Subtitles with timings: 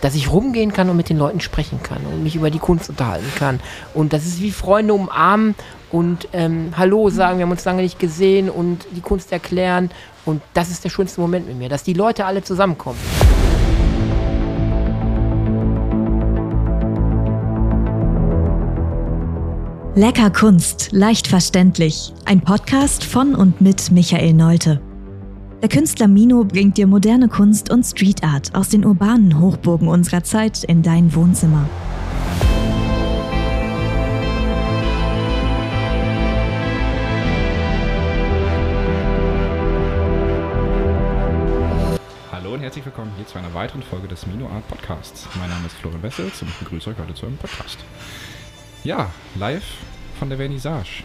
[0.00, 2.88] dass ich rumgehen kann und mit den Leuten sprechen kann und mich über die Kunst
[2.88, 3.60] unterhalten kann.
[3.94, 5.54] Und das ist wie Freunde umarmen
[5.90, 9.90] und ähm, Hallo sagen, wir haben uns lange nicht gesehen und die Kunst erklären.
[10.24, 12.98] Und das ist der schönste Moment mit mir, dass die Leute alle zusammenkommen.
[19.94, 22.12] Lecker Kunst, leicht verständlich.
[22.24, 24.87] Ein Podcast von und mit Michael Neute.
[25.60, 30.22] Der Künstler Mino bringt dir moderne Kunst und Street Art aus den urbanen Hochburgen unserer
[30.22, 31.68] Zeit in dein Wohnzimmer.
[42.30, 45.26] Hallo und herzlich willkommen hier zu einer weiteren Folge des Mino Art Podcasts.
[45.40, 47.78] Mein Name ist Florian Wessels und ich begrüße euch heute zu einem Podcast.
[48.84, 49.64] Ja, live
[50.20, 51.02] von der Vernissage.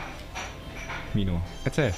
[1.16, 1.96] Mino, erzähl.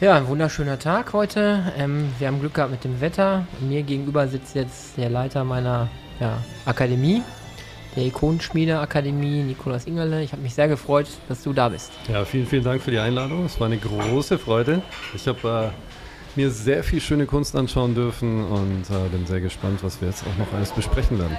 [0.00, 1.72] Ja, ein wunderschöner Tag heute.
[1.78, 3.46] Ähm, wir haben Glück gehabt mit dem Wetter.
[3.60, 7.22] Mir gegenüber sitzt jetzt der Leiter meiner ja, Akademie,
[7.94, 10.22] der Ikonenschmiede-Akademie, Nikolaus Ingerle.
[10.22, 11.92] Ich habe mich sehr gefreut, dass du da bist.
[12.12, 13.46] Ja, vielen, vielen Dank für die Einladung.
[13.46, 14.82] Es war eine große Freude.
[15.14, 16.01] Ich habe äh,
[16.36, 20.24] mir sehr viel schöne Kunst anschauen dürfen und äh, bin sehr gespannt, was wir jetzt
[20.24, 21.36] auch noch alles besprechen werden.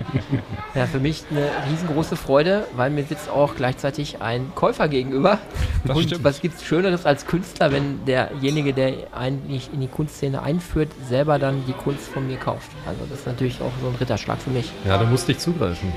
[0.74, 5.38] ja, für mich eine riesengroße Freude, weil mir sitzt auch gleichzeitig ein Käufer gegenüber.
[5.84, 6.24] Das und stimmt.
[6.24, 10.90] was gibt es Schöneres als Künstler, wenn derjenige, der einen nicht in die Kunstszene einführt,
[11.08, 12.70] selber dann die Kunst von mir kauft?
[12.86, 14.70] Also das ist natürlich auch so ein Ritterschlag für mich.
[14.86, 15.92] Ja, da musste ich zugreifen.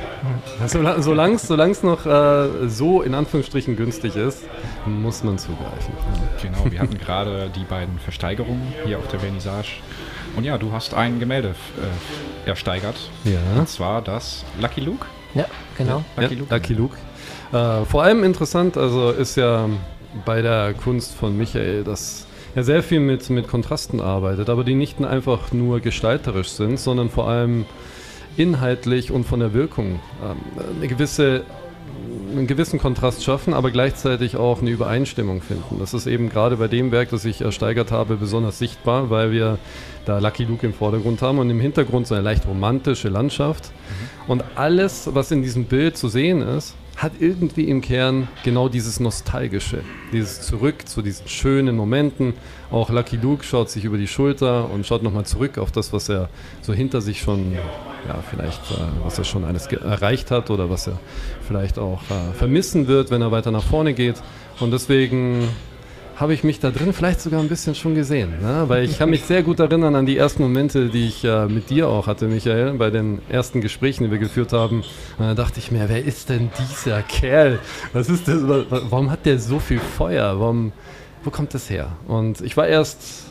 [0.67, 4.43] Solange es noch äh, so in Anführungsstrichen günstig ist,
[4.85, 5.93] muss man zugreifen.
[6.41, 9.73] Genau, wir hatten gerade die beiden Verstärkungen Steigerung hier auf der Vernissage.
[10.35, 11.49] Und ja, du hast ein Gemälde
[12.45, 12.95] äh, ersteigert.
[13.23, 13.59] Ja.
[13.59, 15.05] Und zwar das Lucky Luke.
[15.35, 15.45] Ja,
[15.77, 16.03] genau.
[16.17, 16.55] Ja, Lucky, ja, Luke.
[16.55, 16.97] Lucky Luke.
[17.53, 19.69] Äh, vor allem interessant, also ist ja
[20.25, 24.73] bei der Kunst von Michael, dass er sehr viel mit, mit Kontrasten arbeitet, aber die
[24.73, 27.65] nicht einfach nur gestalterisch sind, sondern vor allem
[28.37, 30.37] inhaltlich und von der Wirkung ähm,
[30.77, 31.43] eine gewisse
[32.31, 35.79] einen gewissen Kontrast schaffen, aber gleichzeitig auch eine Übereinstimmung finden.
[35.79, 39.57] Das ist eben gerade bei dem Werk, das ich ersteigert habe, besonders sichtbar, weil wir
[40.05, 43.71] da Lucky Luke im Vordergrund haben und im Hintergrund so eine leicht romantische Landschaft.
[43.71, 44.31] Mhm.
[44.31, 48.99] Und alles, was in diesem Bild zu sehen ist, hat irgendwie im Kern genau dieses
[48.99, 49.81] Nostalgische,
[50.13, 52.33] dieses Zurück zu diesen schönen Momenten.
[52.71, 56.07] Auch Lucky Luke schaut sich über die Schulter und schaut nochmal zurück auf das, was
[56.09, 56.29] er
[56.61, 60.87] so hinter sich schon, ja, vielleicht, äh, was er schon alles erreicht hat oder was
[60.87, 60.97] er
[61.45, 64.15] vielleicht auch äh, vermissen wird, wenn er weiter nach vorne geht.
[64.61, 65.49] Und deswegen
[66.15, 68.41] habe ich mich da drin vielleicht sogar ein bisschen schon gesehen.
[68.41, 68.63] Ne?
[68.67, 71.69] Weil ich kann mich sehr gut erinnern an die ersten Momente, die ich äh, mit
[71.69, 74.83] dir auch hatte, Michael, bei den ersten Gesprächen, die wir geführt haben.
[75.17, 77.59] Da dachte ich mir, wer ist denn dieser Kerl?
[77.91, 78.41] Was ist das?
[78.43, 80.39] Warum hat der so viel Feuer?
[80.39, 80.71] Warum,
[81.23, 81.91] wo kommt das her?
[82.07, 83.25] Und ich war erst,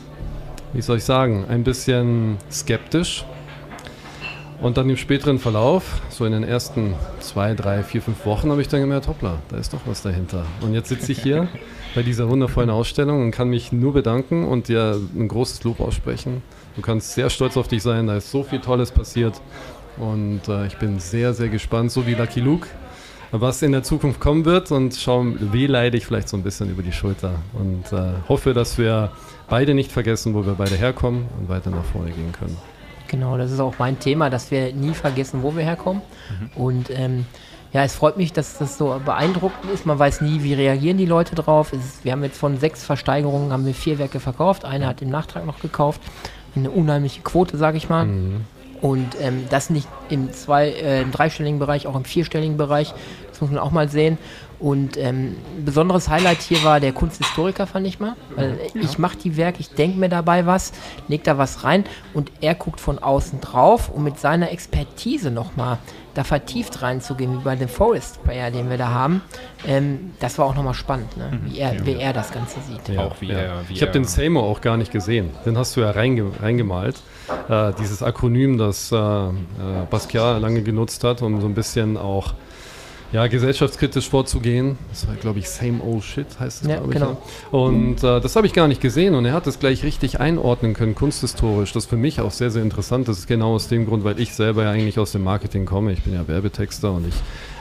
[0.73, 3.25] wie soll ich sagen, ein bisschen skeptisch.
[4.61, 8.61] Und dann im späteren Verlauf, so in den ersten zwei, drei, vier, fünf Wochen, habe
[8.61, 10.45] ich dann gemerkt, hoppla, da ist doch was dahinter.
[10.61, 11.47] Und jetzt sitze ich hier
[11.95, 16.43] bei dieser wundervollen Ausstellung und kann mich nur bedanken und dir ein großes Lob aussprechen.
[16.75, 19.41] Du kannst sehr stolz auf dich sein, da ist so viel Tolles passiert
[19.97, 22.67] und äh, ich bin sehr, sehr gespannt, so wie Lucky Luke,
[23.31, 26.83] was in der Zukunft kommen wird und schauen, wehleide ich vielleicht so ein bisschen über
[26.83, 29.11] die Schulter und äh, hoffe, dass wir
[29.49, 32.57] beide nicht vergessen, wo wir beide herkommen und weiter nach vorne gehen können.
[33.07, 36.01] Genau, das ist auch mein Thema, dass wir nie vergessen, wo wir herkommen.
[36.29, 36.61] Mhm.
[36.61, 37.25] Und ähm,
[37.75, 39.85] ja, es freut mich, dass das so beeindruckend ist.
[39.85, 41.73] Man weiß nie, wie reagieren die Leute drauf.
[41.73, 44.63] Ist, wir haben jetzt von sechs Versteigerungen haben wir vier Werke verkauft.
[44.63, 45.99] Eine hat im Nachtrag noch gekauft.
[46.55, 48.05] Eine unheimliche Quote, sage ich mal.
[48.05, 48.45] Mhm.
[48.79, 52.93] Und ähm, das nicht im, zwei, äh, im dreistelligen Bereich, auch im vierstelligen Bereich.
[53.35, 54.17] Das muss man auch mal sehen.
[54.59, 55.35] Und ähm,
[55.65, 58.15] besonderes Highlight hier war der Kunsthistoriker, fand ich mal.
[58.37, 58.81] Weil ja.
[58.81, 60.71] ich mache die Werke, ich denke mir dabei was,
[61.09, 65.79] leg da was rein und er guckt von außen drauf, um mit seiner Expertise nochmal
[66.13, 69.21] da vertieft reinzugehen, wie bei dem Forest Sprayer, den wir da haben.
[69.67, 71.31] Ähm, das war auch nochmal spannend, ne?
[71.33, 71.51] Mhm.
[71.51, 71.85] wie, er, ja.
[71.85, 72.95] wie er das Ganze sieht.
[72.95, 75.31] Ja, auch wie er, wie ich habe den Seymour auch gar nicht gesehen.
[75.45, 76.95] Den hast du ja reinge reingemalt.
[77.49, 79.31] Äh, dieses Akronym, das äh, äh,
[79.89, 82.33] Basquiat lange genutzt hat, um so ein bisschen auch
[83.11, 84.77] ja, gesellschaftskritisch vorzugehen.
[84.89, 86.99] Das war, glaube ich, Same Old Shit heißt es, ja, glaube ich.
[86.99, 87.11] Genau.
[87.11, 87.57] Ja.
[87.57, 90.73] Und äh, das habe ich gar nicht gesehen und er hat es gleich richtig einordnen
[90.73, 91.71] können, kunsthistorisch.
[91.71, 93.07] Das ist für mich auch sehr, sehr interessant.
[93.07, 95.93] Das ist genau aus dem Grund, weil ich selber ja eigentlich aus dem Marketing komme.
[95.93, 97.15] Ich bin ja Werbetexter und ich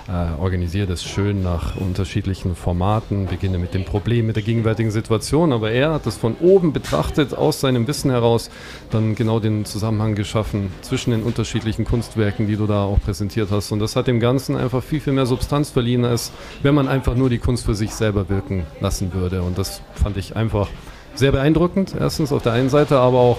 [0.09, 5.53] äh, organisiere das schön nach unterschiedlichen Formaten, beginne mit dem Problem, mit der gegenwärtigen Situation,
[5.53, 8.51] aber er hat das von oben betrachtet, aus seinem Wissen heraus,
[8.91, 13.73] dann genau den Zusammenhang geschaffen zwischen den unterschiedlichen Kunstwerken, die du da auch präsentiert hast.
[13.73, 17.15] Und das hat dem Ganzen einfach viel, viel mehr Substanz verliehen, als wenn man einfach
[17.15, 19.43] nur die Kunst für sich selber wirken lassen würde.
[19.43, 20.69] Und das fand ich einfach
[21.15, 23.39] sehr beeindruckend, erstens auf der einen Seite, aber auch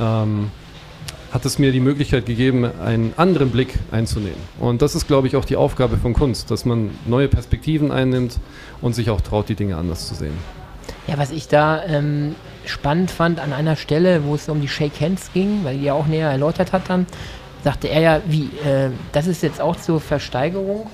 [0.00, 0.50] ähm,
[1.30, 4.38] hat es mir die Möglichkeit gegeben, einen anderen Blick einzunehmen.
[4.58, 8.38] Und das ist, glaube ich, auch die Aufgabe von Kunst, dass man neue Perspektiven einnimmt
[8.80, 10.34] und sich auch traut, die Dinge anders zu sehen.
[11.06, 12.34] Ja, was ich da ähm,
[12.64, 15.94] spannend fand an einer Stelle, wo es um die Shake Hands ging, weil die ja
[15.94, 17.06] auch näher erläutert hat dann,
[17.62, 20.86] sagte er ja, wie, äh, das ist jetzt auch zur Versteigerung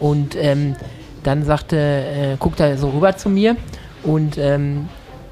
[0.00, 0.74] und ähm,
[1.22, 3.56] dann sagte, äh, guckt er so rüber zu mir
[4.02, 4.88] und ähm,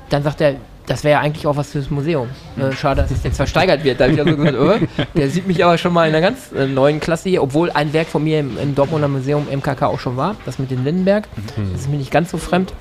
[0.08, 0.56] dann sagt er,
[0.87, 2.29] das wäre ja eigentlich auch was fürs Museum.
[2.56, 4.00] Äh, schade, dass es jetzt versteigert wird.
[4.00, 6.52] Da habe ich also gesagt, oh, der sieht mich aber schon mal in einer ganz
[6.52, 10.00] äh, neuen Klasse hier, obwohl ein Werk von mir im, im Dortmunder Museum MKK auch
[10.00, 11.29] schon war, das mit dem Lindenberg.
[11.56, 11.73] Mhm.
[11.73, 12.73] Das ist mir nicht ganz so fremd.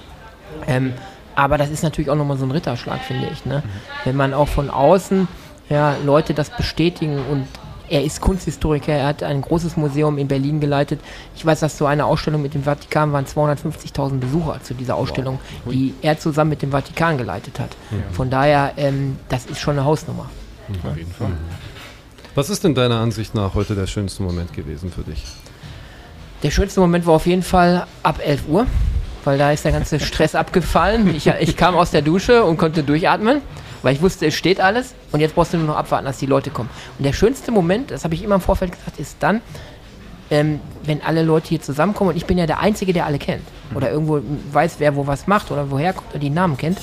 [0.68, 0.94] Ähm,
[1.36, 3.46] aber das ist natürlich auch nochmal so ein Ritterschlag, finde ich.
[3.46, 3.64] Ne?
[3.64, 3.70] Mhm.
[4.04, 5.28] Wenn man auch von außen
[5.70, 7.48] ja, Leute das bestätigen und
[7.92, 11.02] er ist Kunsthistoriker, er hat ein großes Museum in Berlin geleitet.
[11.36, 15.40] Ich weiß, dass so eine Ausstellung mit dem Vatikan waren 250.000 Besucher zu dieser Ausstellung,
[15.66, 15.74] wow.
[15.74, 17.72] die er zusammen mit dem Vatikan geleitet hat.
[17.92, 17.98] Ja.
[18.14, 20.30] Von daher, ähm, das ist schon eine Hausnummer.
[20.70, 20.90] Mhm.
[20.90, 21.32] Auf jeden Fall.
[22.34, 25.26] Was ist denn deiner Ansicht nach heute der schönste Moment gewesen für dich?
[26.44, 28.68] Der schönste Moment war auf jeden Fall ab 11 Uhr,
[29.26, 31.14] weil da ist der ganze Stress abgefallen.
[31.14, 33.42] Ich, ich kam aus der Dusche und konnte durchatmen
[33.82, 36.26] weil ich wusste, es steht alles und jetzt brauchst du nur noch abwarten, dass die
[36.26, 36.70] Leute kommen.
[36.98, 39.42] Und der schönste Moment, das habe ich immer im Vorfeld gesagt, ist dann,
[40.30, 43.44] ähm, wenn alle Leute hier zusammenkommen und ich bin ja der Einzige, der alle kennt
[43.76, 46.80] oder irgendwo weiß, wer wo was macht oder woher kommt oder die Namen kennt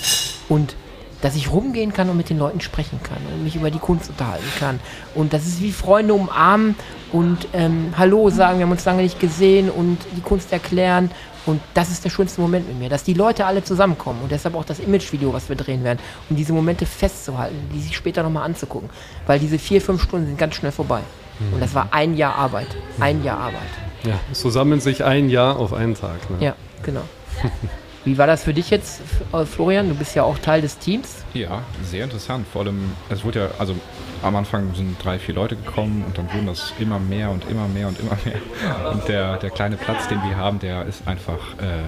[0.49, 0.77] und
[1.23, 4.09] dass ich rumgehen kann und mit den Leuten sprechen kann und mich über die Kunst
[4.09, 4.79] unterhalten kann.
[5.15, 6.77] Und das ist wie Freunde umarmen
[7.13, 11.11] und ähm, Hallo sagen, wir haben uns lange nicht gesehen und die Kunst erklären
[11.49, 14.55] und das ist der schönste Moment mit mir, dass die Leute alle zusammenkommen und deshalb
[14.55, 15.99] auch das Imagevideo, was wir drehen werden,
[16.29, 18.91] um diese Momente festzuhalten, die sich später nochmal anzugucken.
[19.27, 21.01] Weil diese vier, fünf Stunden sind ganz schnell vorbei.
[21.39, 21.55] Mhm.
[21.55, 22.69] Und das war ein Jahr Arbeit.
[23.01, 23.71] Ein Jahr Arbeit.
[24.05, 26.29] Ja, so sammeln sich ein Jahr auf einen Tag.
[26.31, 26.37] Ne?
[26.45, 27.03] Ja, genau.
[28.09, 29.03] Wie war das für dich jetzt,
[29.35, 29.87] äh, Florian?
[29.91, 31.27] Du bist ja auch Teil des Teams.
[31.35, 32.47] Ja, sehr interessant.
[32.51, 33.75] Vor allem, es wurde ja, also
[34.23, 37.69] am Anfang sind drei, vier Leute gekommen und dann wurden das immer mehr und immer
[37.69, 38.91] mehr und immer mehr.
[38.93, 41.85] Und der, der kleine Platz, den wir haben, der ist einfach äh,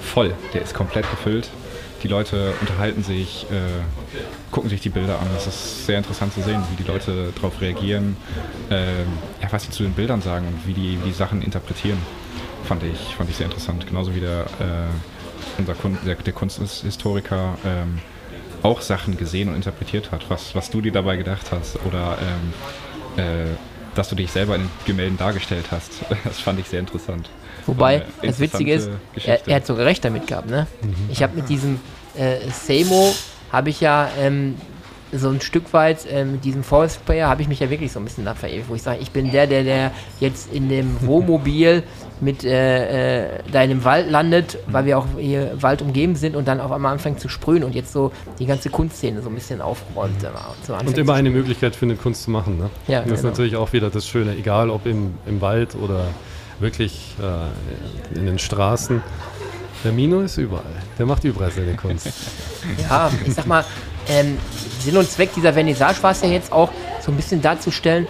[0.00, 0.32] voll.
[0.54, 1.50] Der ist komplett gefüllt.
[2.02, 3.56] Die Leute unterhalten sich, äh,
[4.50, 5.26] gucken sich die Bilder an.
[5.36, 8.16] Es ist sehr interessant zu sehen, wie die Leute darauf reagieren,
[8.70, 9.02] äh,
[9.42, 11.98] ja, was sie zu den Bildern sagen und wie die, wie die Sachen interpretieren.
[12.64, 13.86] Fand ich, fand ich sehr interessant.
[13.86, 15.19] Genauso wie der, äh,
[15.58, 17.98] unser Kun der, der Kunsthistoriker ähm,
[18.62, 22.18] auch Sachen gesehen und interpretiert hat, was, was du dir dabei gedacht hast oder
[23.16, 23.46] ähm, äh,
[23.94, 25.92] dass du dich selber in den Gemälden dargestellt hast.
[26.24, 27.28] Das fand ich sehr interessant.
[27.66, 28.90] Wobei, das Witzige ist,
[29.24, 30.48] er, er, hat sogar recht damit gehabt.
[30.48, 30.66] Ne?
[30.82, 30.94] Mhm.
[31.10, 31.80] Ich habe mit diesem
[32.16, 33.14] äh, Semo,
[33.52, 34.56] habe ich ja ähm,
[35.12, 37.98] so ein Stück weit äh, mit diesem Forest Player habe ich mich ja wirklich so
[37.98, 40.96] ein bisschen da verewigt, wo ich sage, ich bin der, der, der jetzt in dem
[41.06, 41.82] Wohnmobil
[42.20, 46.36] mit äh, äh, da in dem Wald landet, weil wir auch hier Wald umgeben sind
[46.36, 49.34] und dann auf einmal anfängt zu sprühen und jetzt so die ganze Kunstszene so ein
[49.34, 50.22] bisschen aufräumt.
[50.22, 52.58] Äh, und immer eine Möglichkeit findet, Kunst zu machen.
[52.58, 52.70] Ne?
[52.86, 53.14] Ja, das genau.
[53.16, 56.06] ist natürlich auch wieder das Schöne, egal ob im, im Wald oder
[56.60, 59.02] wirklich äh, in den Straßen.
[59.82, 60.62] Der Mino ist überall.
[60.98, 62.08] Der macht überall seine Kunst.
[62.88, 63.64] ja, ich sag mal,
[64.10, 64.38] ähm,
[64.80, 66.70] Sinn und Zweck dieser Vernissage war es ja jetzt auch,
[67.00, 68.06] so ein bisschen darzustellen,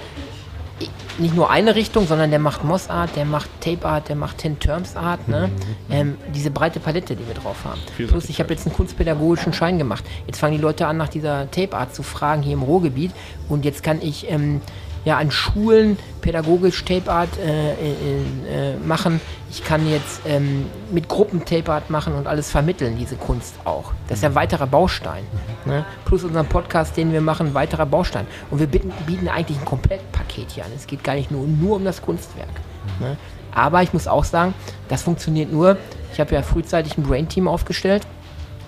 [1.19, 4.38] nicht nur eine Richtung, sondern der macht Moss Art, der macht Tape Art, der macht
[4.38, 5.29] Ten Terms Art.
[5.29, 5.49] Ne?
[5.88, 5.94] Mhm.
[5.94, 7.81] Ähm, diese breite Palette, die wir drauf haben.
[8.08, 10.05] Plus, ich habe jetzt einen kunstpädagogischen Schein gemacht.
[10.26, 13.12] Jetzt fangen die Leute an, nach dieser Tape Art zu fragen hier im Ruhrgebiet.
[13.49, 14.62] Und jetzt kann ich ähm,
[15.05, 19.21] ja, an Schulen pädagogisch Tape Art äh, äh, machen.
[19.50, 23.92] Ich kann jetzt ähm, mit Gruppen Tape Art machen und alles vermitteln, diese Kunst auch.
[24.07, 25.25] Das ist ja ein weiterer Baustein.
[25.64, 25.85] Ne?
[26.04, 28.26] Plus unseren Podcast, den wir machen, weiterer Baustein.
[28.50, 30.71] Und wir bieten, bieten eigentlich ein Komplettpaket hier an.
[30.76, 32.49] Es geht gar nicht nur, nur um das Kunstwerk.
[33.00, 33.16] Ne?
[33.52, 34.54] Aber ich muss auch sagen,
[34.88, 35.76] das funktioniert nur.
[36.12, 38.07] Ich habe ja frühzeitig ein Brain-Team aufgestellt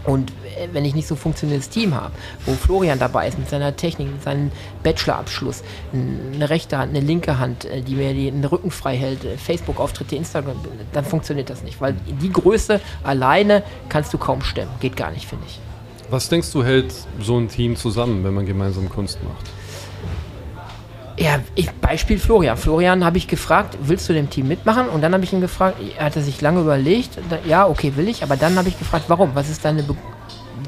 [0.04, 0.32] und
[0.72, 2.12] wenn ich nicht so funktionierendes Team habe,
[2.44, 4.50] wo Florian dabei ist mit seiner Technik, mit seinem
[4.82, 9.36] Bachelorabschluss, eine rechte Hand, eine linke Hand, äh, die mir den Rücken frei hält, äh,
[9.36, 10.56] Facebook-Auftritte, Instagram,
[10.92, 11.80] dann funktioniert das nicht.
[11.80, 14.72] Weil die Größe alleine kannst du kaum stemmen.
[14.80, 15.58] Geht gar nicht, finde ich.
[16.10, 19.46] Was denkst du, hält so ein Team zusammen, wenn man gemeinsam Kunst macht?
[21.22, 22.56] Ja, ich, Beispiel Florian.
[22.56, 24.88] Florian habe ich gefragt, willst du dem Team mitmachen?
[24.88, 27.10] Und dann habe ich ihn gefragt, er hat sich lange überlegt,
[27.46, 29.30] ja, okay, will ich, aber dann habe ich gefragt, warum?
[29.34, 29.94] Was ist deine Be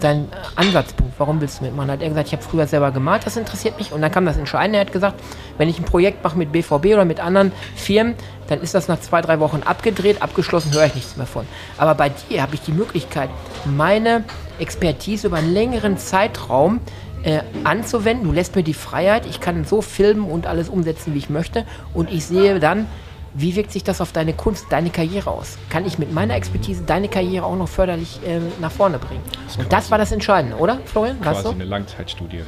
[0.01, 1.91] dein Ansatzpunkt, warum willst du mitmachen?
[1.91, 3.93] Hat er gesagt, ich habe früher selber gemalt, das interessiert mich.
[3.93, 5.21] Und dann kam das Entscheidende, er hat gesagt,
[5.57, 8.15] wenn ich ein Projekt mache mit BVB oder mit anderen Firmen,
[8.49, 11.47] dann ist das nach zwei, drei Wochen abgedreht, abgeschlossen, höre ich nichts mehr von.
[11.79, 13.31] Aber bei dir habe ich die Möglichkeit,
[13.65, 14.25] meine
[14.59, 16.81] Expertise über einen längeren Zeitraum
[17.25, 18.27] äh, anzuwenden.
[18.27, 21.65] Du lässt mir die Freiheit, ich kann so filmen und alles umsetzen, wie ich möchte.
[21.93, 22.87] Und ich sehe dann,
[23.35, 25.59] wie wirkt sich das auf deine Kunst, deine Karriere aus?
[25.69, 29.23] Kann ich mit meiner Expertise deine Karriere auch noch förderlich äh, nach vorne bringen?
[29.59, 31.21] Und das war das Entscheidende, oder, Florian?
[31.21, 31.51] Quasi Weißt du?
[31.51, 32.43] eine Langzeitstudie.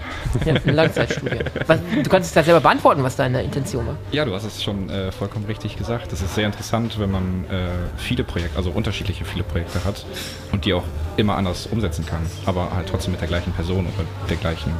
[0.44, 1.38] Ja, eine Langzeitstudie.
[1.66, 3.96] Was, du kannst es da selber beantworten, was deine Intention war.
[4.12, 6.12] Ja, du hast es schon äh, vollkommen richtig gesagt.
[6.12, 10.06] Es ist sehr interessant, wenn man äh, viele Projekte, also unterschiedliche viele Projekte hat
[10.52, 10.84] und die auch
[11.16, 14.72] immer anders umsetzen kann, aber halt trotzdem mit der gleichen Person oder der gleichen,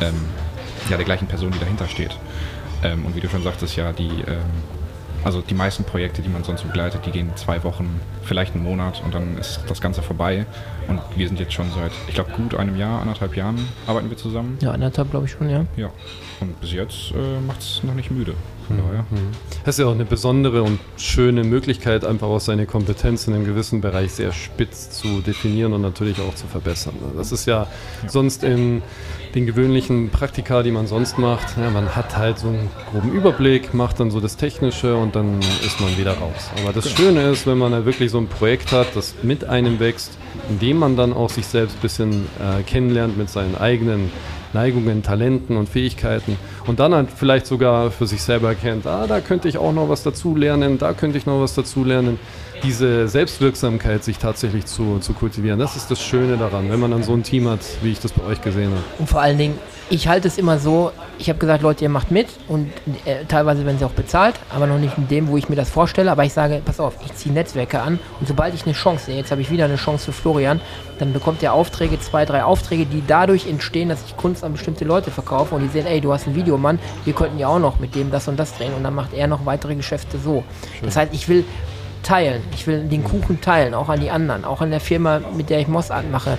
[0.00, 0.14] ähm,
[0.88, 2.16] ja, der gleichen Person, die dahinter steht.
[2.82, 4.40] Ähm, und wie du schon sagtest, ja, die, ähm,
[5.24, 9.02] also die meisten Projekte, die man sonst begleitet, die gehen zwei Wochen, vielleicht einen Monat
[9.04, 10.46] und dann ist das Ganze vorbei.
[10.88, 14.16] Und wir sind jetzt schon seit, ich glaube, gut einem Jahr, anderthalb Jahren arbeiten wir
[14.16, 14.58] zusammen.
[14.60, 15.64] Ja, anderthalb, glaube ich schon, ja.
[15.76, 15.90] Ja.
[16.40, 18.34] Und bis jetzt äh, macht es noch nicht müde.
[18.76, 19.04] Von daher.
[19.64, 23.44] Das ist ja auch eine besondere und schöne Möglichkeit, einfach auch seine Kompetenz in einem
[23.44, 26.94] gewissen Bereich sehr spitz zu definieren und natürlich auch zu verbessern.
[27.16, 27.66] Das ist ja,
[28.06, 28.82] sonst in
[29.34, 33.72] den gewöhnlichen Praktika, die man sonst macht, ja, man hat halt so einen groben Überblick,
[33.72, 36.50] macht dann so das Technische und dann ist man wieder raus.
[36.62, 39.80] Aber das Schöne ist, wenn man halt wirklich so ein Projekt hat, das mit einem
[39.80, 40.18] wächst,
[40.50, 44.10] in dem man dann auch sich selbst ein bisschen äh, kennenlernt mit seinen eigenen
[44.52, 46.36] Neigungen, Talenten und Fähigkeiten
[46.66, 49.88] und dann halt vielleicht sogar für sich selber erkennt, ah, da könnte ich auch noch
[49.88, 52.18] was dazu lernen, da könnte ich noch was dazu lernen.
[52.62, 57.02] Diese Selbstwirksamkeit sich tatsächlich zu, zu kultivieren, das ist das Schöne daran, wenn man dann
[57.02, 58.82] so ein Team hat, wie ich das bei euch gesehen habe.
[59.00, 59.58] Und vor allen Dingen,
[59.90, 62.70] ich halte es immer so, ich habe gesagt, Leute, ihr macht mit und
[63.04, 65.68] äh, teilweise werden sie auch bezahlt, aber noch nicht in dem, wo ich mir das
[65.68, 66.10] vorstelle.
[66.10, 69.16] Aber ich sage, pass auf, ich ziehe Netzwerke an und sobald ich eine Chance sehe,
[69.16, 70.60] jetzt habe ich wieder eine Chance für Florian,
[70.98, 74.84] dann bekommt er Aufträge, zwei, drei Aufträge, die dadurch entstehen, dass ich Kunst an bestimmte
[74.84, 77.80] Leute verkaufe und die sehen, ey, du hast einen Videomann, wir könnten ja auch noch
[77.80, 80.44] mit dem das und das drehen und dann macht er noch weitere Geschäfte so.
[80.82, 81.44] Das heißt, ich will
[82.02, 85.50] teilen, ich will den Kuchen teilen, auch an die anderen, auch an der Firma, mit
[85.50, 86.38] der ich Mossart mache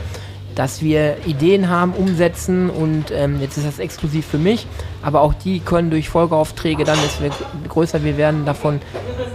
[0.55, 4.67] dass wir Ideen haben, umsetzen und ähm, jetzt ist das exklusiv für mich,
[5.01, 7.23] aber auch die können durch Folgeaufträge dann, desto
[7.67, 8.79] größer wir werden, davon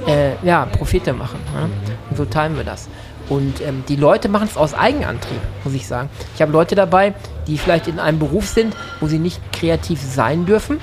[0.06, 1.40] äh, ja, Profite machen.
[1.54, 1.68] Ne?
[2.10, 2.88] Und so teilen wir das.
[3.28, 6.08] Und ähm, die Leute machen es aus Eigenantrieb, muss ich sagen.
[6.34, 7.14] Ich habe Leute dabei,
[7.46, 10.80] die vielleicht in einem Beruf sind, wo sie nicht kreativ sein dürfen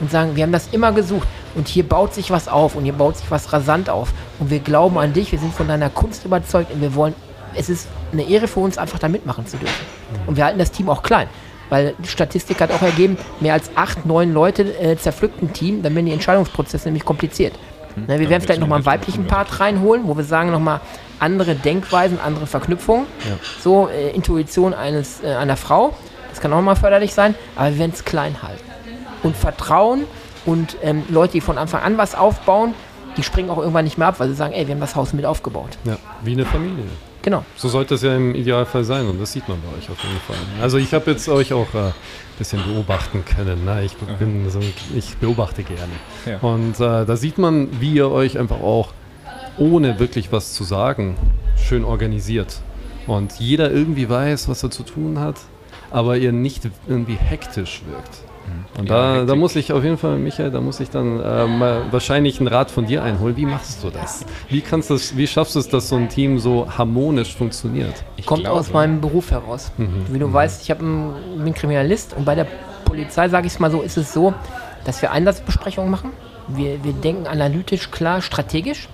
[0.00, 2.92] und sagen, wir haben das immer gesucht und hier baut sich was auf und hier
[2.92, 6.26] baut sich was rasant auf und wir glauben an dich, wir sind von deiner Kunst
[6.26, 7.14] überzeugt und wir wollen
[7.56, 9.86] es ist eine Ehre für uns, einfach da mitmachen zu dürfen.
[10.26, 11.28] Und wir halten das Team auch klein.
[11.68, 15.82] Weil die Statistik hat auch ergeben, mehr als acht, neun Leute äh, zerpflückt ein Team,
[15.82, 17.54] dann werden die Entscheidungsprozesse nämlich kompliziert.
[17.96, 20.80] Ne, wir werden vielleicht nochmal einen weiblichen Part reinholen, wo wir sagen nochmal
[21.18, 23.06] andere Denkweisen, andere Verknüpfungen.
[23.24, 23.36] Ja.
[23.60, 25.94] So äh, Intuition eines, äh, einer Frau,
[26.30, 28.62] das kann auch mal förderlich sein, aber wir werden es klein halten.
[29.22, 30.04] Und Vertrauen
[30.44, 32.74] und ähm, Leute, die von Anfang an was aufbauen,
[33.16, 35.14] die springen auch irgendwann nicht mehr ab, weil sie sagen, ey, wir haben das Haus
[35.14, 35.78] mit aufgebaut.
[35.84, 36.84] Ja, wie eine Familie.
[37.26, 37.44] Genau.
[37.56, 40.20] So sollte es ja im Idealfall sein und das sieht man bei euch auf jeden
[40.20, 40.36] Fall.
[40.62, 41.92] Also ich habe jetzt euch auch ein äh,
[42.38, 43.64] bisschen beobachten können.
[43.64, 43.84] Ne?
[43.84, 44.60] Ich, bin so,
[44.94, 45.92] ich beobachte gerne.
[46.24, 46.38] Ja.
[46.38, 48.92] Und äh, da sieht man, wie ihr euch einfach auch,
[49.58, 51.16] ohne wirklich was zu sagen,
[51.56, 52.60] schön organisiert.
[53.08, 55.40] Und jeder irgendwie weiß, was er zu tun hat,
[55.90, 58.20] aber ihr nicht irgendwie hektisch wirkt.
[58.78, 61.46] Und Ja, da, da muss ich auf jeden Fall, Michael, da muss ich dann äh,
[61.46, 63.36] mal wahrscheinlich einen Rat von dir einholen.
[63.36, 64.24] Wie machst du das?
[64.48, 68.04] Wie kannst du das, wie schaffst du es, dass so ein Team so harmonisch funktioniert?
[68.16, 69.72] Ich Kommt glaube- aus meinem Beruf heraus.
[70.10, 72.46] Wie du weißt, ich hab ein, bin Kriminalist und bei der
[72.84, 74.34] Polizei, sage ich es mal so, ist es so,
[74.84, 76.10] dass wir Einsatzbesprechungen machen.
[76.48, 78.88] Wir, wir denken analytisch, klar, strategisch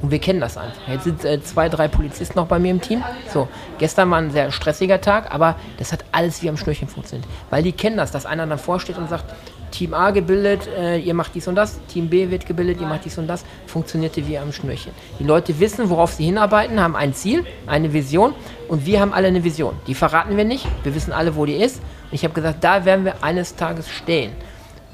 [0.00, 0.88] und wir kennen das einfach.
[0.88, 3.02] Jetzt sind äh, zwei, drei Polizisten noch bei mir im Team.
[3.32, 7.28] So, gestern war ein sehr stressiger Tag, aber das hat alles wie am Schnürchen funktioniert.
[7.50, 9.34] Weil die kennen das, dass einer dann vorsteht und sagt,
[9.74, 13.04] Team A gebildet, äh, ihr macht dies und das, Team B wird gebildet, ihr macht
[13.04, 14.92] dies und das, funktionierte wie am Schnürchen.
[15.18, 18.34] Die Leute wissen, worauf sie hinarbeiten, haben ein Ziel, eine Vision
[18.68, 19.74] und wir haben alle eine Vision.
[19.88, 21.78] Die verraten wir nicht, wir wissen alle, wo die ist.
[21.78, 24.30] Und ich habe gesagt, da werden wir eines Tages stehen.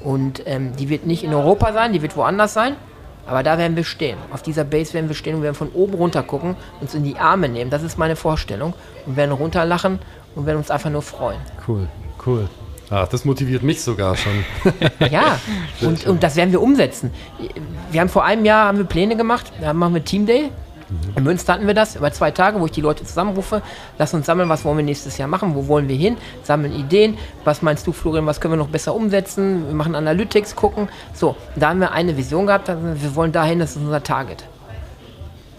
[0.03, 2.75] Und ähm, die wird nicht in Europa sein, die wird woanders sein,
[3.27, 4.17] aber da werden wir stehen.
[4.31, 7.17] Auf dieser Base werden wir stehen und werden von oben runter gucken, uns in die
[7.17, 7.69] Arme nehmen.
[7.69, 8.73] Das ist meine Vorstellung.
[9.05, 9.99] Und werden runterlachen
[10.35, 11.39] und werden uns einfach nur freuen.
[11.67, 11.87] Cool,
[12.25, 12.49] cool.
[12.89, 14.43] Ach, das motiviert mich sogar schon.
[15.09, 15.39] Ja,
[15.81, 17.11] und, und das werden wir umsetzen.
[17.89, 20.51] Wir haben vor einem Jahr haben wir Pläne gemacht, da machen wir Team Day.
[21.15, 23.61] In Münster hatten wir das über zwei Tage, wo ich die Leute zusammenrufe.
[23.97, 27.17] Lass uns sammeln, was wollen wir nächstes Jahr machen, wo wollen wir hin, sammeln Ideen.
[27.43, 29.67] Was meinst du, Florian, was können wir noch besser umsetzen?
[29.67, 30.89] Wir machen Analytics, gucken.
[31.13, 34.45] So, da haben wir eine Vision gehabt, wir wir wollen dahin, das ist unser Target.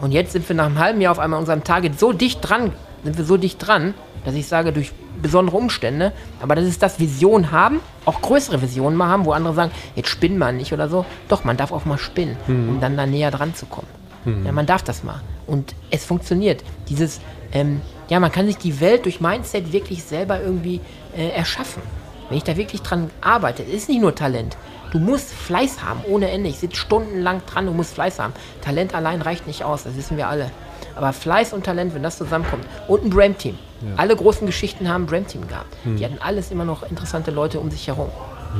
[0.00, 2.40] Und jetzt sind wir nach einem halben Jahr auf einmal an unserem Target so dicht
[2.42, 2.72] dran,
[3.04, 6.98] sind wir so dicht dran, dass ich sage, durch besondere Umstände, aber das ist das
[6.98, 10.88] Vision haben, auch größere Visionen mal haben, wo andere sagen, jetzt spinnen man nicht oder
[10.88, 11.04] so.
[11.28, 14.01] Doch, man darf auch mal spinnen, um dann da näher dran zu kommen.
[14.44, 15.20] Ja, man darf das mal.
[15.46, 16.62] Und es funktioniert.
[16.88, 17.20] Dieses,
[17.52, 20.80] ähm, ja, man kann sich die Welt durch Mindset wirklich selber irgendwie
[21.16, 21.82] äh, erschaffen.
[22.28, 24.56] Wenn ich da wirklich dran arbeite, ist nicht nur Talent.
[24.92, 26.50] Du musst Fleiß haben, ohne Ende.
[26.50, 28.32] Ich sitze stundenlang dran, du musst Fleiß haben.
[28.60, 30.50] Talent allein reicht nicht aus, das wissen wir alle.
[30.96, 32.64] Aber Fleiß und Talent, wenn das zusammenkommt.
[32.88, 33.58] Und ein Brand-Team.
[33.80, 33.88] Ja.
[33.96, 35.74] Alle großen Geschichten haben ein Brand-Team gehabt.
[35.84, 35.96] Hm.
[35.96, 38.10] Die hatten alles immer noch interessante Leute um sich herum.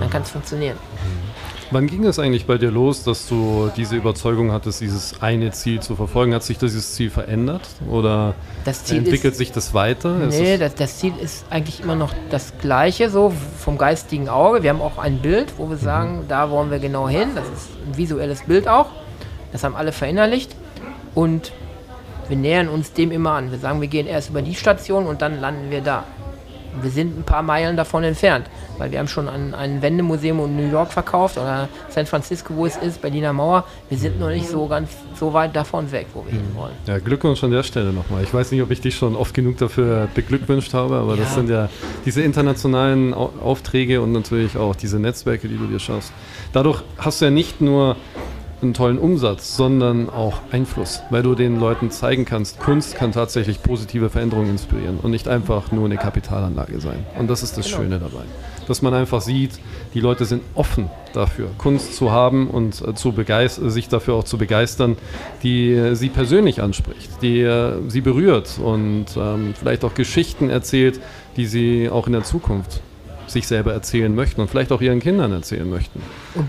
[0.01, 0.79] Dann kann es funktionieren.
[1.73, 5.81] Wann ging es eigentlich bei dir los, dass du diese Überzeugung hattest, dieses eine Ziel
[5.81, 6.35] zu verfolgen?
[6.35, 8.35] Hat sich dieses Ziel verändert oder
[8.91, 10.19] entwickelt ist, sich das weiter?
[10.19, 14.63] Nee, das, das, Ziel ist eigentlich immer noch das gleiche, so vom geistigen Auge.
[14.63, 15.81] Wir haben auch ein Bild, wo wir mhm.
[15.81, 16.29] sagen, mhm.
[16.29, 17.31] da wollen wir genau hin.
[17.35, 18.91] Das ist ein visuelles Bild auch.
[19.51, 20.55] Das haben alle verinnerlicht.
[21.15, 21.53] Und
[22.29, 23.51] wir nähern uns dem immer an.
[23.51, 26.05] Wir sagen, wir gehen erst über die Station und dann landen wir da.
[26.81, 28.47] Wir sind ein paar Meilen davon entfernt,
[28.79, 32.67] weil wir haben schon ein, ein Wendemuseum in New York verkauft oder San Francisco, wo
[32.67, 33.65] es ist, Berliner Mauer.
[33.89, 36.73] Wir sind noch nicht so ganz so weit davon weg, wo wir hin wollen.
[36.87, 38.23] Ja, Glückwunsch an der Stelle nochmal.
[38.23, 41.23] Ich weiß nicht, ob ich dich schon oft genug dafür beglückwünscht habe, aber ja.
[41.23, 41.69] das sind ja
[42.05, 46.13] diese internationalen Aufträge und natürlich auch diese Netzwerke, die du dir schaffst.
[46.53, 47.97] Dadurch hast du ja nicht nur
[48.63, 53.63] einen tollen Umsatz, sondern auch Einfluss, weil du den Leuten zeigen kannst, Kunst kann tatsächlich
[53.63, 57.05] positive Veränderungen inspirieren und nicht einfach nur eine Kapitalanlage sein.
[57.19, 57.79] Und das ist das genau.
[57.79, 58.23] Schöne dabei.
[58.69, 59.59] Dass man einfach sieht,
[59.93, 63.13] die Leute sind offen dafür, Kunst zu haben und äh, zu
[63.69, 64.97] sich dafür auch zu begeistern,
[65.43, 71.01] die äh, sie persönlich anspricht, die äh, sie berührt und ähm, vielleicht auch Geschichten erzählt,
[71.37, 72.81] die sie auch in der Zukunft
[73.27, 76.01] sich selber erzählen möchten und vielleicht auch ihren Kindern erzählen möchten.
[76.35, 76.47] Und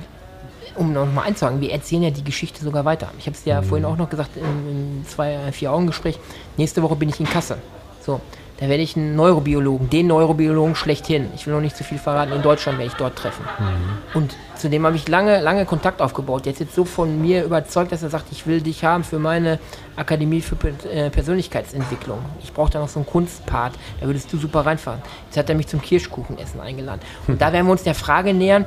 [0.75, 3.11] um nochmal einzuhaken, wir erzählen ja die Geschichte sogar weiter.
[3.19, 3.65] Ich habe es ja mhm.
[3.65, 6.19] vorhin auch noch gesagt im, im zwei, vier Augen Gespräch.
[6.57, 7.57] Nächste Woche bin ich in Kassel.
[8.01, 8.19] So,
[8.59, 11.27] da werde ich einen Neurobiologen, den Neurobiologen schlechthin.
[11.35, 12.33] Ich will noch nicht zu viel verraten.
[12.33, 13.43] In Deutschland werde ich dort treffen.
[13.59, 14.17] Mhm.
[14.17, 16.45] Und zu dem habe ich lange, lange Kontakt aufgebaut.
[16.45, 19.59] Jetzt ist so von mir überzeugt, dass er sagt, ich will dich haben für meine
[19.95, 20.55] Akademie für
[20.89, 22.19] äh, Persönlichkeitsentwicklung.
[22.43, 23.73] Ich brauche da noch so einen Kunstpart.
[23.99, 25.01] Da würdest du super reinfahren.
[25.25, 27.01] Jetzt hat er mich zum Kirschkuchenessen eingeladen.
[27.27, 28.65] Und da werden wir uns der Frage nähern,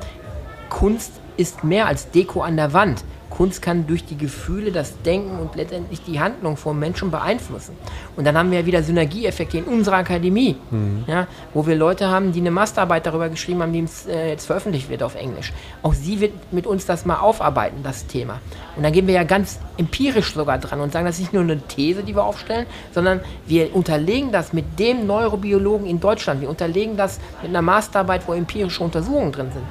[0.68, 3.05] Kunst ist mehr als Deko an der Wand.
[3.37, 7.76] Kunst kann durch die Gefühle, das Denken und letztendlich die Handlung von Menschen beeinflussen.
[8.16, 11.05] Und dann haben wir ja wieder Synergieeffekte in unserer Akademie, mhm.
[11.07, 14.88] ja, wo wir Leute haben, die eine Masterarbeit darüber geschrieben haben, die äh, jetzt veröffentlicht
[14.88, 15.52] wird auf Englisch.
[15.83, 18.40] Auch sie wird mit uns das mal aufarbeiten, das Thema.
[18.76, 21.43] Und dann gehen wir ja ganz empirisch sogar dran und sagen, das ist nicht nur
[21.43, 26.40] eine These, die wir aufstellen, sondern wir unterlegen das mit dem Neurobiologen in Deutschland.
[26.40, 29.66] Wir unterlegen das mit einer Masterarbeit, wo empirische Untersuchungen drin sind.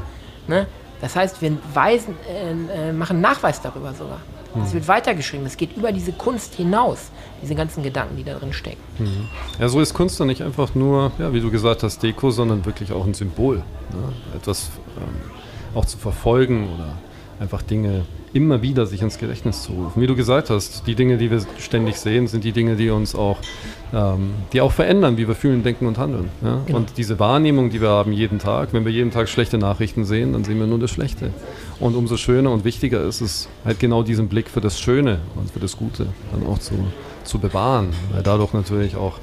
[0.48, 0.68] Ne?
[1.02, 4.20] Das heißt, wir weisen, äh, äh, machen Nachweis darüber sogar.
[4.64, 5.46] Es wird weitergeschrieben.
[5.46, 8.82] Es geht über diese Kunst hinaus, diese ganzen Gedanken, die da drin stecken.
[9.00, 9.28] Mhm.
[9.60, 12.66] Ja, so ist Kunst dann nicht einfach nur, ja, wie du gesagt hast, Deko, sondern
[12.66, 13.58] wirklich auch ein Symbol.
[13.58, 13.64] Ne?
[14.34, 16.94] Etwas ähm, auch zu verfolgen oder
[17.40, 20.02] einfach Dinge immer wieder sich ins Gedächtnis zu rufen.
[20.02, 23.16] Wie du gesagt hast, die Dinge, die wir ständig sehen, sind die Dinge, die uns
[23.16, 23.38] auch,
[23.96, 26.30] ähm, die auch verändern, wie wir fühlen, denken und handeln.
[26.44, 26.62] Ja?
[26.66, 26.80] Genau.
[26.80, 30.34] Und diese Wahrnehmung, die wir haben jeden Tag, wenn wir jeden Tag schlechte Nachrichten sehen,
[30.34, 31.32] dann sehen wir nur das Schlechte.
[31.80, 35.50] Und umso schöner und wichtiger ist es, halt genau diesen Blick für das Schöne und
[35.50, 36.74] für das Gute dann auch zu,
[37.24, 39.14] zu bewahren, weil dadurch natürlich auch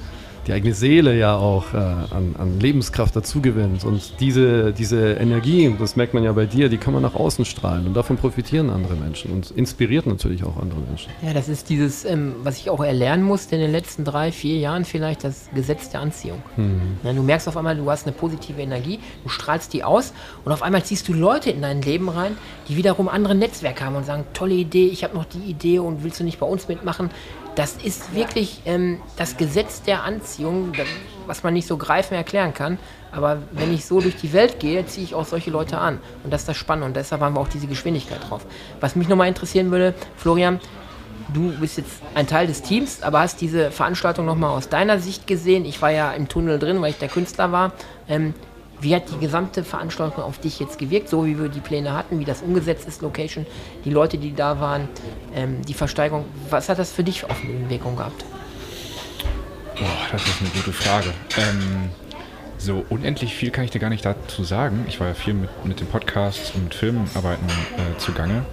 [0.46, 3.84] die eigene Seele ja auch äh, an, an, Lebenskraft dazu gewinnt.
[3.84, 7.44] Und diese, diese Energie, das merkt man ja bei dir, die kann man nach außen
[7.44, 7.86] strahlen.
[7.86, 11.10] Und davon profitieren andere Menschen und inspiriert natürlich auch andere Menschen.
[11.22, 14.58] Ja, das ist dieses, ähm, was ich auch erlernen musste in den letzten drei, vier
[14.58, 16.42] Jahren vielleicht, das Gesetz der Anziehung.
[16.56, 16.98] Mhm.
[17.04, 20.12] Ja, du merkst auf einmal, du hast eine positive Energie, du strahlst die aus
[20.44, 22.36] und auf einmal ziehst du Leute in dein Leben rein,
[22.68, 26.02] die wiederum andere Netzwerke haben und sagen, tolle Idee, ich habe noch die Idee und
[26.02, 27.10] willst du nicht bei uns mitmachen?
[27.54, 30.72] Das ist wirklich ähm, das Gesetz der Anziehung,
[31.26, 32.78] was man nicht so greifen erklären kann.
[33.12, 35.98] Aber wenn ich so durch die Welt gehe, ziehe ich auch solche Leute an.
[36.24, 36.86] Und das ist das Spannende.
[36.86, 38.46] Und deshalb haben wir auch diese Geschwindigkeit drauf.
[38.80, 40.60] Was mich nochmal interessieren würde, Florian,
[41.34, 45.26] du bist jetzt ein Teil des Teams, aber hast diese Veranstaltung nochmal aus deiner Sicht
[45.26, 45.66] gesehen.
[45.66, 47.72] Ich war ja im Tunnel drin, weil ich der Künstler war.
[48.08, 48.32] Ähm,
[48.82, 52.18] wie hat die gesamte Veranstaltung auf dich jetzt gewirkt, so wie wir die Pläne hatten,
[52.18, 53.46] wie das umgesetzt ist, Location,
[53.84, 54.88] die Leute, die da waren,
[55.34, 56.24] ähm, die Versteigerung?
[56.50, 58.24] Was hat das für dich auf eine Wirkung gehabt?
[59.78, 61.12] Boah, das ist eine gute Frage.
[61.36, 61.90] Ähm,
[62.58, 64.84] so unendlich viel kann ich dir gar nicht dazu sagen.
[64.88, 68.44] Ich war ja viel mit, mit den Podcasts und mit Filmarbeiten äh, zugange.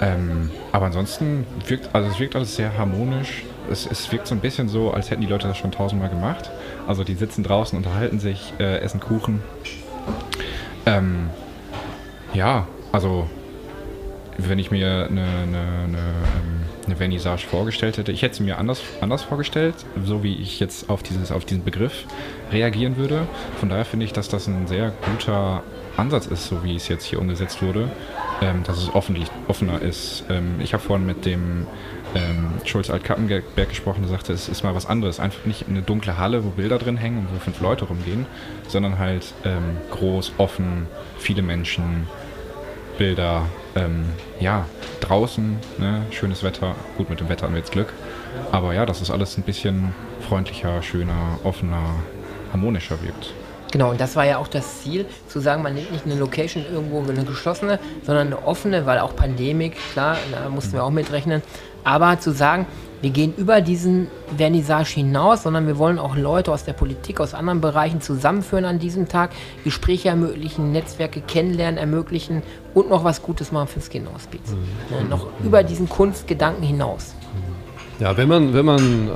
[0.00, 3.44] Ähm, aber ansonsten wirkt, also es wirkt alles sehr harmonisch.
[3.70, 6.50] Es, es wirkt so ein bisschen so, als hätten die Leute das schon tausendmal gemacht.
[6.86, 9.40] Also die sitzen draußen, unterhalten sich, äh, essen Kuchen.
[10.86, 11.30] Ähm,
[12.34, 13.28] ja, also
[14.38, 18.58] wenn ich mir eine, eine, eine, ähm, eine Vernissage vorgestellt hätte, ich hätte sie mir
[18.58, 22.04] anders, anders vorgestellt, so wie ich jetzt auf, dieses, auf diesen Begriff
[22.50, 23.26] reagieren würde.
[23.60, 25.62] Von daher finde ich, dass das ein sehr guter
[25.96, 27.90] Ansatz ist, so wie es jetzt hier umgesetzt wurde,
[28.40, 30.24] ähm, dass es offener ist.
[30.30, 31.66] Ähm, ich habe vorhin mit dem
[32.14, 35.20] ähm, Schulz Alt-Kappenberg gesprochen, der sagte, es ist mal was anderes.
[35.20, 38.26] Einfach nicht eine dunkle Halle, wo Bilder drin hängen und wo fünf Leute rumgehen,
[38.68, 40.86] sondern halt ähm, groß, offen,
[41.18, 42.06] viele Menschen.
[42.98, 44.04] Bilder, ähm,
[44.38, 44.66] ja,
[45.00, 46.74] draußen, ne, schönes Wetter.
[46.98, 47.92] Gut, mit dem Wetter haben wir jetzt Glück.
[48.50, 49.94] Aber ja, dass es alles ein bisschen
[50.28, 51.96] freundlicher, schöner, offener,
[52.52, 53.32] harmonischer wirkt.
[53.72, 56.64] Genau, und das war ja auch das Ziel, zu sagen, man nimmt nicht eine Location
[56.70, 61.42] irgendwo, eine geschlossene, sondern eine offene, weil auch Pandemik, klar, da mussten wir auch mitrechnen.
[61.82, 62.66] Aber zu sagen,
[63.00, 67.34] wir gehen über diesen Vernissage hinaus, sondern wir wollen auch Leute aus der Politik, aus
[67.34, 69.30] anderen Bereichen zusammenführen an diesem Tag,
[69.64, 72.42] Gespräche ermöglichen, Netzwerke kennenlernen, ermöglichen
[72.74, 74.50] und noch was Gutes machen fürs Kinderhospiz.
[74.50, 74.94] Mhm.
[74.94, 77.14] Ja, noch über diesen Kunstgedanken hinaus.
[78.00, 79.10] Ja, wenn man, wenn man äh,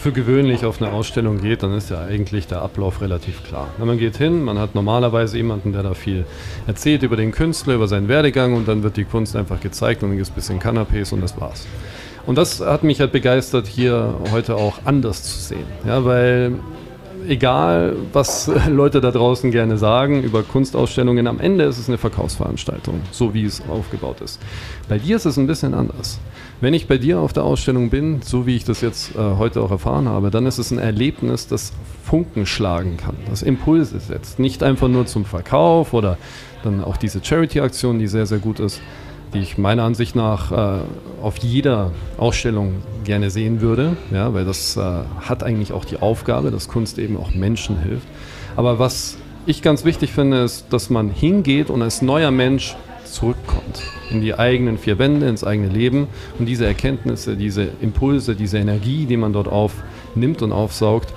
[0.00, 3.68] für gewöhnlich auf eine Ausstellung geht, dann ist ja eigentlich der Ablauf relativ klar.
[3.78, 6.26] Man geht hin, man hat normalerweise jemanden, der da viel
[6.66, 10.10] erzählt über den Künstler, über seinen Werdegang und dann wird die Kunst einfach gezeigt und
[10.10, 11.66] dann gibt es ein bisschen Canapés und das war's.
[12.26, 15.66] Und das hat mich halt begeistert, hier heute auch anders zu sehen.
[15.86, 16.52] Ja, weil
[17.28, 23.00] egal, was Leute da draußen gerne sagen über Kunstausstellungen, am Ende ist es eine Verkaufsveranstaltung,
[23.10, 24.40] so wie es aufgebaut ist.
[24.88, 26.18] Bei dir ist es ein bisschen anders.
[26.60, 29.60] Wenn ich bei dir auf der Ausstellung bin, so wie ich das jetzt äh, heute
[29.62, 31.72] auch erfahren habe, dann ist es ein Erlebnis, das
[32.04, 34.38] Funken schlagen kann, das Impulse setzt.
[34.38, 36.18] Nicht einfach nur zum Verkauf oder
[36.62, 38.80] dann auch diese Charity-Aktion, die sehr, sehr gut ist,
[39.34, 40.80] die ich meiner Ansicht nach äh,
[41.22, 44.80] auf jeder Ausstellung gerne sehen würde, ja, weil das äh,
[45.20, 48.06] hat eigentlich auch die Aufgabe, dass Kunst eben auch Menschen hilft.
[48.56, 49.16] Aber was
[49.46, 54.34] ich ganz wichtig finde, ist, dass man hingeht und als neuer Mensch zurückkommt in die
[54.34, 59.32] eigenen vier Wände, ins eigene Leben und diese Erkenntnisse, diese Impulse, diese Energie, die man
[59.32, 61.12] dort aufnimmt und aufsaugt,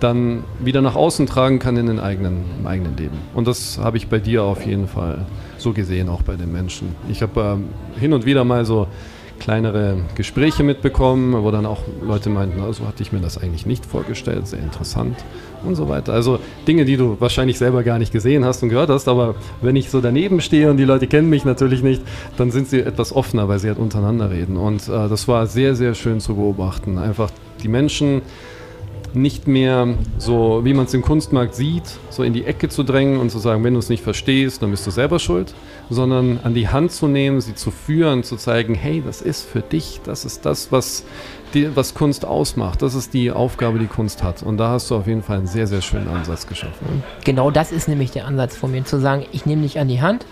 [0.00, 3.18] dann wieder nach außen tragen kann in den eigenen, im eigenen Leben.
[3.34, 5.26] Und das habe ich bei dir auf jeden Fall
[5.58, 6.94] so gesehen, auch bei den Menschen.
[7.08, 8.86] Ich habe ähm, hin und wieder mal so
[9.40, 13.84] kleinere Gespräche mitbekommen, wo dann auch Leute meinten, so hatte ich mir das eigentlich nicht
[13.84, 15.16] vorgestellt, sehr interessant
[15.64, 16.12] und so weiter.
[16.12, 19.74] Also Dinge, die du wahrscheinlich selber gar nicht gesehen hast und gehört hast, aber wenn
[19.74, 22.02] ich so daneben stehe und die Leute kennen mich natürlich nicht,
[22.36, 24.56] dann sind sie etwas offener, weil sie halt untereinander reden.
[24.56, 26.98] Und äh, das war sehr, sehr schön zu beobachten.
[26.98, 27.30] Einfach
[27.62, 28.22] die Menschen
[29.14, 33.18] nicht mehr so, wie man es im Kunstmarkt sieht, so in die Ecke zu drängen
[33.18, 35.54] und zu sagen, wenn du es nicht verstehst, dann bist du selber schuld,
[35.88, 39.60] sondern an die Hand zu nehmen, sie zu führen, zu zeigen, hey, das ist für
[39.60, 41.04] dich, das ist das, was
[41.54, 42.82] die, was Kunst ausmacht.
[42.82, 44.42] Das ist die Aufgabe, die Kunst hat.
[44.42, 47.02] Und da hast du auf jeden Fall einen sehr, sehr schönen Ansatz geschaffen.
[47.24, 50.00] Genau das ist nämlich der Ansatz von mir, zu sagen, ich nehme dich an die
[50.00, 50.24] Hand.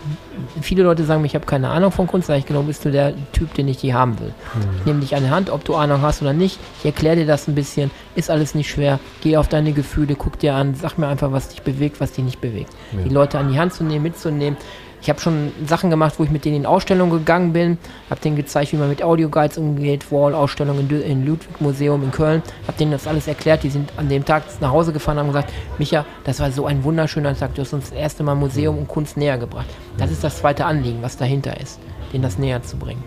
[0.61, 3.13] Viele Leute sagen, ich habe keine Ahnung von Kunst, sage ich, genau bist du der
[3.31, 4.29] Typ, den ich die haben will.
[4.29, 4.77] Mhm.
[4.79, 6.59] Ich nehme dich an die Hand, ob du Ahnung hast oder nicht.
[6.79, 8.99] Ich erkläre dir das ein bisschen, ist alles nicht schwer.
[9.21, 12.25] Geh auf deine Gefühle, guck dir an, sag mir einfach, was dich bewegt, was dich
[12.25, 12.71] nicht bewegt.
[12.91, 13.03] Ja.
[13.03, 14.57] Die Leute an die Hand zu nehmen, mitzunehmen
[15.01, 17.77] ich habe schon Sachen gemacht, wo ich mit denen in Ausstellungen gegangen bin,
[18.09, 22.77] habe denen gezeigt, wie man mit Audioguides umgeht, Wall-Ausstellungen in Ludwig Museum in Köln, habe
[22.77, 23.63] denen das alles erklärt.
[23.63, 26.65] Die sind an dem Tag nach Hause gefahren und haben gesagt, Micha, das war so
[26.65, 29.67] ein wunderschöner Tag, du hast uns das erste Mal Museum und Kunst näher gebracht.
[29.97, 31.79] Das ist das zweite Anliegen, was dahinter ist,
[32.11, 33.03] denen das näher zu bringen.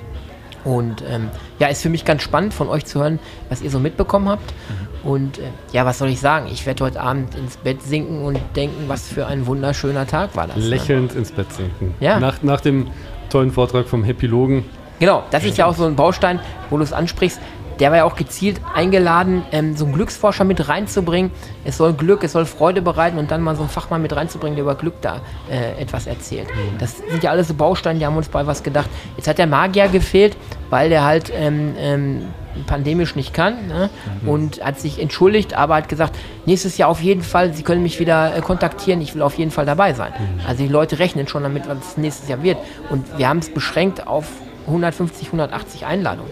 [0.65, 3.81] Und ähm, ja, ist für mich ganz spannend von euch zu hören, was ihr so
[3.81, 4.53] mitbekommen habt.
[4.69, 5.11] Mhm.
[5.11, 6.47] Und äh, ja, was soll ich sagen?
[6.53, 10.47] Ich werde heute Abend ins Bett sinken und denken, was für ein wunderschöner Tag war
[10.47, 10.57] das.
[10.57, 10.67] Ne?
[10.67, 11.19] Lächelnd ne?
[11.19, 11.95] ins Bett sinken.
[11.99, 12.21] Ja.
[12.21, 12.89] Nach, nach dem
[13.29, 14.65] tollen Vortrag vom Epilogen.
[15.01, 16.39] Genau, das ist ja auch so ein Baustein,
[16.71, 17.41] wo du es ansprichst
[17.83, 21.33] der war ja auch gezielt eingeladen, ähm, so einen Glücksforscher mit reinzubringen.
[21.65, 24.55] Es soll Glück, es soll Freude bereiten und dann mal so einen Fachmann mit reinzubringen,
[24.55, 26.47] der über Glück da äh, etwas erzählt.
[26.47, 26.79] Mhm.
[26.79, 28.89] Das sind ja alles so Bausteine, die haben uns bei was gedacht.
[29.17, 30.37] Jetzt hat der Magier gefehlt,
[30.71, 32.27] weil der halt ähm, ähm,
[32.69, 33.91] pandemisch nicht kann ne?
[34.23, 34.29] mhm.
[34.29, 36.17] und hat sich entschuldigt, aber hat gesagt,
[36.47, 39.51] nächstes Jahr auf jeden Fall, Sie können mich wieder äh, kontaktieren, ich will auf jeden
[39.51, 40.13] Fall dabei sein.
[40.13, 40.47] Mhm.
[40.47, 42.59] Also die Leute rechnen schon damit, was es nächstes Jahr wird.
[42.91, 44.29] Und wir haben es beschränkt auf
[44.69, 46.31] 150, 180 Einladungen.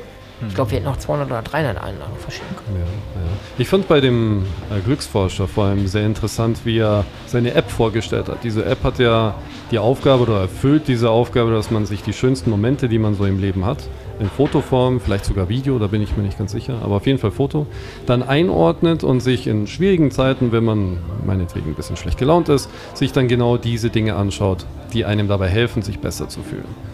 [0.49, 2.79] Ich glaube, wir hätten noch 200 oder 300 Einladungen verschicken können.
[2.79, 3.27] Ja, ja.
[3.59, 8.29] Ich fand bei dem äh, Glücksforscher vor allem sehr interessant, wie er seine App vorgestellt
[8.29, 8.43] hat.
[8.43, 9.35] Diese App hat ja
[9.71, 13.27] die Aufgabe oder erfüllt diese Aufgabe, dass man sich die schönsten Momente, die man so
[13.27, 13.79] im Leben hat,
[14.19, 17.19] in Fotoform, vielleicht sogar Video, da bin ich mir nicht ganz sicher, aber auf jeden
[17.19, 17.67] Fall Foto,
[18.07, 22.69] dann einordnet und sich in schwierigen Zeiten, wenn man meinetwegen ein bisschen schlecht gelaunt ist,
[22.95, 26.90] sich dann genau diese Dinge anschaut, die einem dabei helfen, sich besser zu fühlen.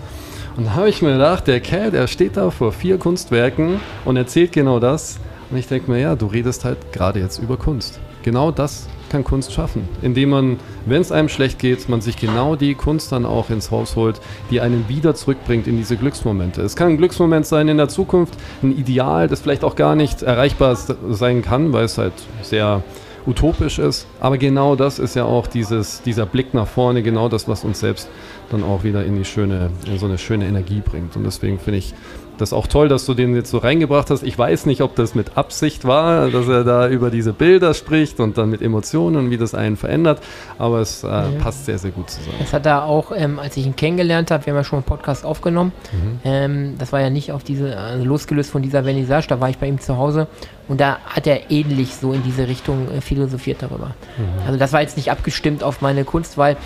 [0.56, 4.16] Und da habe ich mir gedacht, der Kerl, der steht da vor vier Kunstwerken und
[4.16, 5.18] erzählt genau das.
[5.50, 8.00] Und ich denke mir, ja, du redest halt gerade jetzt über Kunst.
[8.22, 12.56] Genau das kann Kunst schaffen, indem man, wenn es einem schlecht geht, man sich genau
[12.56, 16.62] die Kunst dann auch ins Haus holt, die einen wieder zurückbringt in diese Glücksmomente.
[16.62, 20.22] Es kann ein Glücksmoment sein in der Zukunft, ein Ideal, das vielleicht auch gar nicht
[20.22, 22.82] erreichbar sein kann, weil es halt sehr
[23.26, 24.06] utopisch ist.
[24.20, 27.80] Aber genau das ist ja auch dieses, dieser Blick nach vorne, genau das, was uns
[27.80, 28.08] selbst
[28.50, 31.16] dann auch wieder in die schöne, in so eine schöne Energie bringt.
[31.16, 31.94] Und deswegen finde ich
[32.38, 34.22] das auch toll, dass du den jetzt so reingebracht hast.
[34.22, 38.20] Ich weiß nicht, ob das mit Absicht war, dass er da über diese Bilder spricht
[38.20, 40.20] und dann mit Emotionen und wie das einen verändert,
[40.58, 41.28] aber es äh, ja.
[41.40, 42.36] passt sehr, sehr gut zusammen.
[42.38, 44.84] Das hat er auch, ähm, als ich ihn kennengelernt habe, wir haben ja schon einen
[44.84, 46.20] Podcast aufgenommen, mhm.
[46.24, 49.58] ähm, das war ja nicht auf diese, also losgelöst von dieser Vernissage, da war ich
[49.58, 50.26] bei ihm zu Hause
[50.68, 53.94] und da hat er ähnlich so in diese Richtung äh, philosophiert darüber.
[54.18, 54.46] Mhm.
[54.46, 56.56] Also das war jetzt nicht abgestimmt auf meine Kunst, weil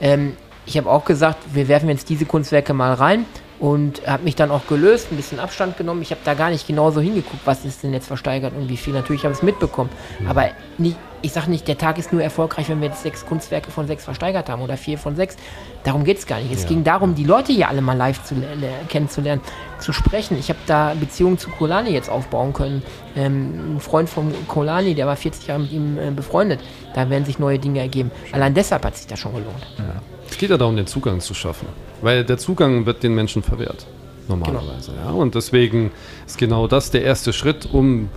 [0.00, 0.32] ähm,
[0.66, 3.26] ich habe auch gesagt, wir werfen jetzt diese Kunstwerke mal rein
[3.60, 6.02] und habe mich dann auch gelöst, ein bisschen Abstand genommen.
[6.02, 8.76] Ich habe da gar nicht genau so hingeguckt, was ist denn jetzt versteigert und wie
[8.76, 8.92] viel.
[8.92, 9.90] Natürlich habe ich es mitbekommen,
[10.22, 10.30] ja.
[10.30, 13.70] aber nicht, ich sage nicht, der Tag ist nur erfolgreich, wenn wir jetzt sechs Kunstwerke
[13.70, 15.36] von sechs versteigert haben oder vier von sechs.
[15.84, 16.52] Darum geht es gar nicht.
[16.52, 16.68] Es ja.
[16.68, 18.34] ging darum, die Leute hier alle mal live zu
[18.88, 19.40] kennenzulernen,
[19.78, 20.38] zu sprechen.
[20.38, 22.82] Ich habe da Beziehungen zu Kolani jetzt aufbauen können.
[23.16, 26.60] Ähm, ein Freund von Kolani, der war 40 Jahre mit ihm äh, befreundet.
[26.94, 28.10] Da werden sich neue Dinge ergeben.
[28.32, 29.66] Allein deshalb hat sich das schon gelohnt.
[29.78, 30.13] Ja.
[30.34, 31.68] Es geht ja darum, den Zugang zu schaffen.
[32.02, 33.86] Weil der Zugang wird den Menschen verwehrt.
[34.26, 34.90] Normalerweise.
[34.90, 35.04] Genau.
[35.04, 35.10] Ja.
[35.12, 35.92] Und deswegen
[36.26, 38.08] ist genau das der erste Schritt, um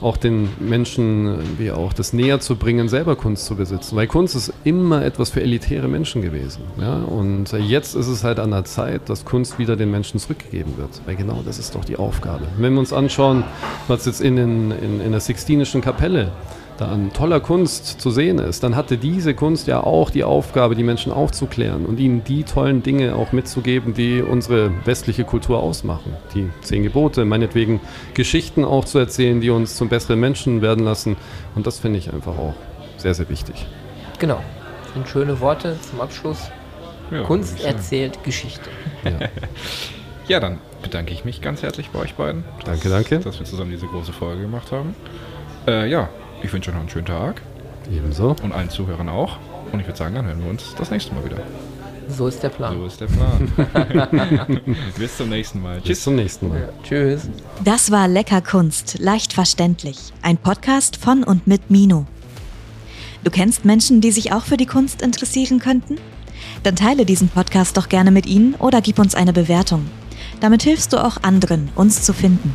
[0.00, 3.94] auch den Menschen wie auch das näher zu bringen, selber Kunst zu besitzen.
[3.94, 6.62] Weil Kunst ist immer etwas für elitäre Menschen gewesen.
[6.80, 6.94] Ja?
[6.96, 11.02] Und jetzt ist es halt an der Zeit, dass Kunst wieder den Menschen zurückgegeben wird.
[11.06, 12.48] Weil genau das ist doch die Aufgabe.
[12.58, 13.44] Wenn wir uns anschauen,
[13.86, 16.32] was jetzt in, den, in, in der Sixtinischen Kapelle
[16.82, 20.82] an toller Kunst zu sehen ist, dann hatte diese Kunst ja auch die Aufgabe, die
[20.82, 26.16] Menschen aufzuklären und ihnen die tollen Dinge auch mitzugeben, die unsere westliche Kultur ausmachen.
[26.34, 27.80] Die zehn Gebote, meinetwegen
[28.14, 31.16] Geschichten auch zu erzählen, die uns zum besseren Menschen werden lassen.
[31.54, 32.54] Und das finde ich einfach auch
[32.96, 33.66] sehr, sehr wichtig.
[34.18, 34.40] Genau.
[34.82, 36.50] Das sind schöne Worte zum Abschluss.
[37.10, 38.70] Ja, Kunst erzählt Geschichte.
[39.04, 39.28] Ja.
[40.28, 42.44] ja, dann bedanke ich mich ganz herzlich bei euch beiden.
[42.64, 43.18] Danke, danke.
[43.20, 44.94] Dass wir zusammen diese große Folge gemacht haben.
[45.66, 46.08] Äh, ja,
[46.44, 47.40] ich wünsche euch noch einen schönen Tag.
[47.90, 48.36] Ebenso.
[48.42, 49.38] Und allen Zuhörern auch.
[49.72, 51.38] Und ich würde sagen, dann hören wir uns das nächste Mal wieder.
[52.08, 52.76] So ist der Plan.
[52.76, 53.50] So ist der Plan.
[54.98, 55.78] Bis zum nächsten Mal.
[55.78, 55.88] Tschüss.
[55.88, 56.60] Bis zum nächsten Mal.
[56.60, 57.28] Ja, tschüss.
[57.64, 60.12] Das war Lecker Kunst, leicht verständlich.
[60.20, 62.06] Ein Podcast von und mit Mino.
[63.24, 65.96] Du kennst Menschen, die sich auch für die Kunst interessieren könnten?
[66.62, 69.86] Dann teile diesen Podcast doch gerne mit ihnen oder gib uns eine Bewertung.
[70.40, 72.54] Damit hilfst du auch anderen, uns zu finden.